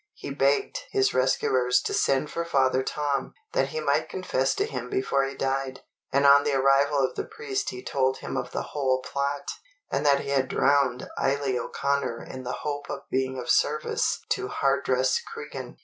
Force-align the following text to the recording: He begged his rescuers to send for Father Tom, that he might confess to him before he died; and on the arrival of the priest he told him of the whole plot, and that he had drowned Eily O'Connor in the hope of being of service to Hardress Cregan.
He 0.15 0.31
begged 0.31 0.79
his 0.89 1.13
rescuers 1.13 1.79
to 1.83 1.93
send 1.93 2.31
for 2.31 2.43
Father 2.43 2.81
Tom, 2.81 3.35
that 3.53 3.67
he 3.67 3.79
might 3.79 4.09
confess 4.09 4.55
to 4.55 4.65
him 4.65 4.89
before 4.89 5.25
he 5.25 5.35
died; 5.35 5.81
and 6.11 6.25
on 6.25 6.43
the 6.43 6.55
arrival 6.55 7.05
of 7.07 7.13
the 7.15 7.23
priest 7.23 7.69
he 7.69 7.83
told 7.83 8.17
him 8.17 8.35
of 8.35 8.49
the 8.49 8.63
whole 8.73 9.03
plot, 9.03 9.47
and 9.91 10.03
that 10.03 10.21
he 10.21 10.29
had 10.31 10.47
drowned 10.47 11.07
Eily 11.23 11.55
O'Connor 11.59 12.23
in 12.23 12.41
the 12.41 12.61
hope 12.65 12.89
of 12.89 13.07
being 13.11 13.37
of 13.37 13.47
service 13.51 14.19
to 14.29 14.47
Hardress 14.47 15.21
Cregan. 15.21 15.77